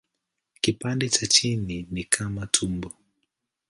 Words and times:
Kipande 0.61 1.09
cha 1.09 1.27
chini 1.27 1.87
ni 1.91 2.03
kama 2.03 2.47
tumbo. 2.47 2.91